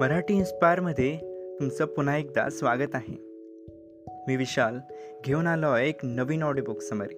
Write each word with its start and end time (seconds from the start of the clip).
मराठी 0.00 0.34
इन्स्पायरमध्ये 0.34 1.16
तुमचं 1.60 1.84
पुन्हा 1.84 2.16
एकदा 2.16 2.50
स्वागत 2.50 2.94
आहे. 2.94 3.16
मी 4.28 4.36
विशाल 4.36 4.78
घेऊन 5.24 5.46
आलो 5.46 5.68
आहे 5.68 5.88
एक 5.88 5.98
नवीन 6.02 6.42
ऑडिओ 6.42 6.64
बुक 6.64 6.80
समरी 6.80 7.14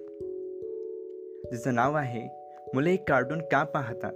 जिचं 1.51 1.75
नाव 1.75 1.93
आहे 1.93 2.29
मुले 2.73 2.95
कार्टून 2.95 3.39
का 3.39 3.63
पाहतात? 3.63 4.13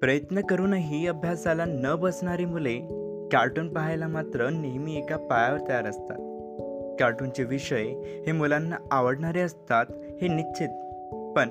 प्रयत्न 0.00 0.40
करूनही 0.40 1.06
अभ्यासाला 1.06 1.64
न 1.64 1.94
बसणारी 1.94 2.44
मुले 2.44 2.78
कार्टून 3.32 3.74
पाहायला 3.74 4.08
मात्र 4.08 4.48
नेहमी 4.48 4.96
एका 4.96 5.16
पायावर 5.16 5.58
तयार 5.68 5.86
असतात. 5.86 6.18
कार्टूनचे 7.00 7.44
विषय 7.44 7.84
हे 8.26 8.32
मुलांना 8.32 8.76
आवडणारे 8.90 9.40
असतात 9.40 9.86
हे 10.22 10.28
निश्चित. 10.28 10.68
पण 11.36 11.50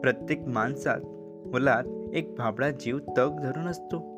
प्रत्येक 0.00 0.40
माणसात 0.40 1.00
मुलात 1.46 2.14
एक 2.14 2.34
भाबडा 2.34 2.70
जीव 2.70 2.98
तग 2.98 3.40
धरून 3.42 3.66
असतो. 3.68 4.13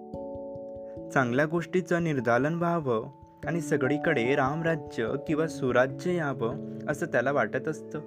चांगल्या 1.12 1.46
गोष्टीचं 1.46 2.04
निर्दालन 2.04 2.54
व्हावं 2.54 3.06
आणि 3.46 3.60
सगळीकडे 3.60 4.34
रामराज्य 4.34 5.12
किंवा 5.26 5.46
सुराज्य 5.46 6.14
यावं 6.14 6.78
असं 6.88 7.06
त्याला 7.06 7.32
वाटत 7.32 7.68
असतं. 7.68 8.00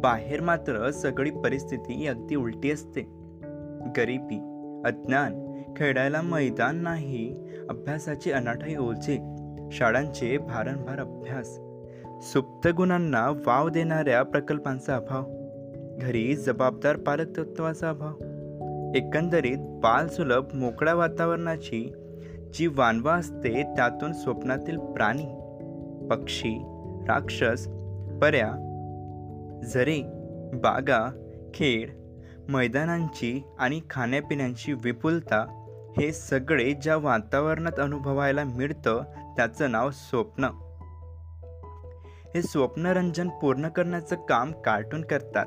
बाहेर 0.00 0.40
मात्र 0.40 0.90
सगळी 0.90 1.30
परिस्थिती 1.30 2.06
अगदी 2.06 2.34
उलटी 2.34 2.70
असते. 2.70 3.00
गरिबी 3.96 4.36
अज्ञान 4.84 5.62
खेळायला 5.76 6.22
मैदान 6.22 6.76
नाही 6.76 7.48
अभ्यासाची 7.68 8.32
अनाठाई 8.32 8.76
ओझे 8.76 9.18
शाळांचे 9.72 10.38
भारंभार 10.38 10.98
अभ्यास 10.98 11.58
सुप्त 12.32 12.68
गुणांना 12.68 13.30
वाव 13.46 13.68
देणाऱ्या 13.68 14.22
प्रकल्पांचा 14.22 14.96
अभाव 14.96 15.24
घरी 16.00 16.36
जबाबदार 16.36 16.96
पालकतत्वाचा 16.96 17.88
अभाव 17.88 18.12
एकंदरीत 18.94 19.58
बालसुलभ 19.60 20.54
मोकळ्या 20.54 20.94
वातावरणाची 20.94 21.92
जी 22.54 22.66
वानवा 22.66 23.14
असते 23.14 23.62
त्यातून 23.62 24.12
स्वप्नातील 24.12 24.78
प्राणी 24.78 25.26
पक्षी 26.10 26.58
राक्षस 27.08 27.68
पर्या 28.22 28.64
झरे 29.64 30.02
बागा 30.54 31.10
खेळ 31.54 31.90
मैदानांची 32.48 33.42
आणि 33.58 33.80
खाण्यापिण्यांची 33.90 34.72
विपुलता 34.72 35.64
हे 36.00 36.12
सगळे 36.12 36.72
ज्या 36.72 36.96
वातावरणात 36.96 37.80
अनुभवायला 37.80 38.44
मिळतं 38.44 39.02
त्याचं 39.36 39.70
नाव 39.70 39.90
स्वप्न. 39.90 40.44
हे 42.34 42.42
स्वप्नरंजन 42.42 43.28
पूर्ण 43.28 43.68
करण्याचं 43.68 44.16
काम 44.16 44.52
कार्टून 44.52 45.04
करतात. 45.04 45.46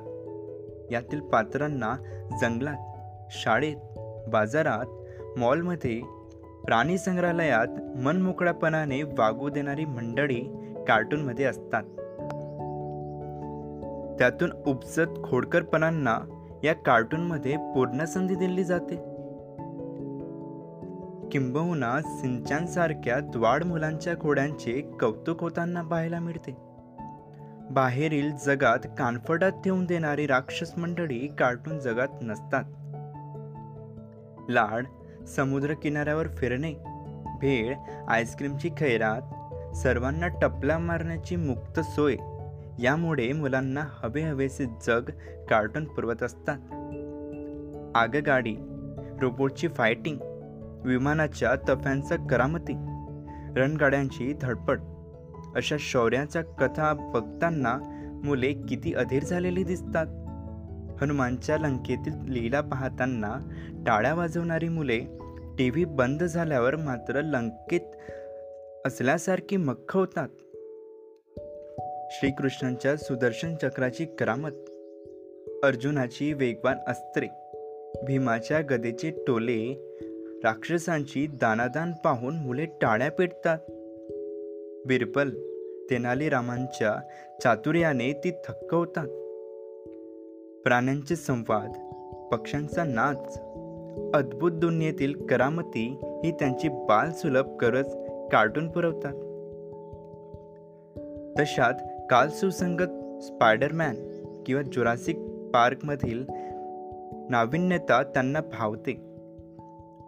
यातील 0.92 1.19
पात्रांना 1.19 1.95
जंगलात 2.42 2.91
शाळेत 3.31 3.75
बाजारात 4.27 4.85
मॉलमध्ये 5.39 6.01
प्राणी 6.65 6.97
संग्रहालयात 6.97 7.97
मनमोकळ्यापणाने 7.97 9.01
वागू 9.01 9.49
देणारी 9.49 9.85
मंडळी 9.85 10.39
कार्टूनमध्ये 10.88 11.45
असतात. 11.45 11.83
त्यातून 14.19 14.51
उपजत 14.65 15.23
खोडकरपणांना 15.23 16.17
या 16.63 16.73
कार्टूनमध्ये 16.73 17.57
पूर्ण 17.57 18.03
संधी 18.03 18.35
दिली 18.35 18.63
जाते. 18.63 18.95
किंबहुना 21.29 22.01
सिंचांसारख्या 22.01 23.19
द्वाड 23.19 23.63
मुलांच्या 23.63 24.19
खोड्यांचे 24.19 24.81
कौतुक 24.99 25.41
होताना 25.41 25.81
पाहायला 25.81 26.19
मिळते. 26.19 26.55
बाहेरील 27.71 28.31
जगात 28.45 28.79
कानफडात 28.97 29.51
ठेवून 29.51 29.85
देणारी 29.85 30.27
राक्षस 30.27 30.71
मंडळी 30.77 31.27
कार्टून 31.27 31.79
जगात 31.79 32.07
नसतात. 32.21 32.63
लाड 34.53 34.85
समुद्रकिनाऱ्यावर 35.27 36.27
फिरणे 36.27 36.73
भेळ 37.41 37.75
आईस्क्रीमची 38.07 38.69
खैरात 38.69 39.75
सर्वांना 39.75 40.28
टपला 40.28 40.78
मारण्याची 40.78 41.35
मुक्त 41.35 41.79
सोय 41.79 42.16
यामुळे 42.79 43.34
मुलांना 43.34 43.81
हवे 44.03 44.22
हवेसे 44.22 44.66
जग 44.66 45.09
कार्टून 45.50 45.85
पुरवत 45.85 46.23
असतात. 46.23 46.57
आगगाडी 47.95 48.56
रोबोटची 49.22 49.67
फायटिंग 49.67 50.17
विमानाच्या 50.85 51.56
तफ्यांचा 51.69 52.16
करामती 52.16 52.73
रणगाड्यांची 53.56 54.33
धडपड 54.41 54.79
अशा 55.56 55.75
शौर्याच्या 55.79 56.41
कथा 56.44 56.94
बघताना 56.94 57.78
मुले 58.23 58.53
किती 58.53 58.94
अधीर 58.94 59.23
झालेली 59.23 59.63
दिसतात. 59.63 60.06
हनुमानच्या 61.01 61.57
लंकेतील 61.57 62.13
लीला 62.31 62.62
पाहताना 62.62 63.35
टाळ्या 63.88 64.13
वाजवणारी 64.13 64.67
मुले 64.67 65.00
टी 65.57 65.69
व्ही 65.69 65.85
बंद 65.85 66.23
झाल्यावर 66.23 66.75
मात्र 66.75 67.22
लंकेत 67.22 67.95
असल्यासारखी 68.85 69.57
मख्ख 69.57 69.97
होतात. 69.97 70.29
श्रीकृष्णांच्या 72.12 72.97
सुदर्शन 72.97 73.56
चक्राची 73.56 74.06
करामत 74.06 74.51
अर्जुनाची 75.63 76.34
वेगवान 76.34 76.78
अस्त्रे 76.88 77.28
भीमाच्या 78.06 78.62
गदेचे 78.62 79.12
टोले 79.28 79.91
राक्षसांची 80.44 81.28
दानादान 81.28 81.91
पाहून 81.91 82.35
मुले 82.35 82.66
टाळ्या 82.66 83.12
पेटतात. 83.12 83.57
बिरबल 84.88 85.29
तेनालीरामांच्या 85.89 86.95
चातुर्याने 87.44 88.13
ती 88.13 88.31
थक्क 88.31 88.73
होतात. 88.73 89.07
प्राण्यांचे 90.66 91.16
संवाद 91.16 91.72
पक्ष्यांचा 92.31 92.83
नाच 92.83 93.41
अद्भुत 94.13 94.51
दुनियेतील 94.51 95.25
करामती 95.25 95.99
ही 96.03 96.31
त्यांची 96.31 96.69
बालसुलभ 96.69 97.57
गरज 97.61 97.85
कार्टून 98.31 98.67
पुरवतात. 98.67 99.13
तशात 101.39 101.73
काल 102.09 102.29
सुसंगत 102.29 103.21
स्पायडरमॅन 103.23 103.95
किंवा 104.45 104.61
जुरासिक 104.61 105.19
पार्कमधील 105.53 106.25
नाविन्यता 107.29 108.03
त्यांना 108.03 108.39
भावते. 108.41 108.94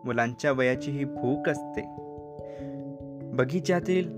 मुलांच्या 0.05 0.51
वयाची 0.51 0.91
ही 0.91 1.03
भूक 1.03 1.49
असते. 1.49 1.81
बगीच्यातील 3.23 4.09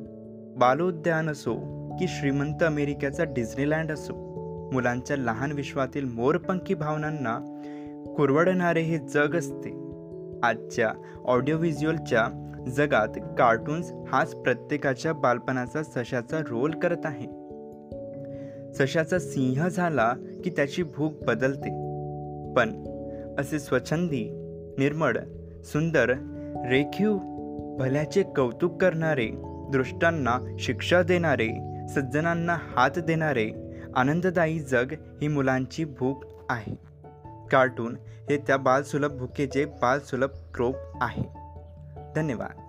बालोद्यान 0.57 1.29
असो 1.29 1.56
की 2.00 2.07
श्रीमंत 2.07 2.63
अमेरिकेचा 2.63 3.24
डिझनीलँड 3.24 3.91
असो 3.91 4.25
मुलांच्या 4.74 5.18
लहान 5.18 5.52
विश्वातील 5.52 6.06
मोरपंखी 6.06 6.74
भावनांना 6.74 7.40
कुरवडणारे 8.18 8.81
हे 8.81 8.98
जग 8.98 9.36
असते. 9.36 9.86
आजच्या 10.44 10.92
ऑडिओ 11.26 11.58
व्हिज्युअलच्या 11.58 12.52
जगात 12.75 13.08
कार्टून्स 13.38 13.92
हाच 14.12 14.36
प्रत्येकाच्या 14.36 15.14
बालपणाचा 15.14 15.84
सशाचा 15.84 16.38
रोल 16.40 16.72
करत 16.72 17.06
आहे. 17.06 17.28
सशाचा 18.74 19.20
सिंह 19.20 19.68
झाला 19.68 20.14
की 20.44 20.50
त्याची 20.50 20.84
भूक 20.84 21.14
बदलते. 21.28 21.70
पण 22.54 22.84
असे 23.40 23.59
स्वच्छंदी 23.59 24.30
निर्मळ 24.78 25.18
सुंदर 25.64 26.09
रेखीव 26.70 27.18
भल्याचे 27.80 28.24
कौतुक 28.24 28.81
करणारे 28.81 29.28
दृष्टांना 29.72 30.56
शिक्षा 30.59 31.04
देणारे 31.04 31.50
सज्जनांना 31.96 32.58
हात 32.75 33.00
देणारे 33.00 33.52
आनंददायी 33.95 34.59
जग 34.59 34.91
ही 35.22 35.28
मुलांची 35.28 35.85
भूक 35.85 36.23
आहे. 36.50 36.75
कार्टून 37.51 37.97
हे 38.29 38.38
त्या 38.38 38.57
बालसुलभ 38.57 39.11
भूकेचे 39.11 39.66
बालसुलभ 39.66 40.29
क्रोप 40.56 40.75
आहे. 41.01 41.23
धन्यवाद. 42.16 42.65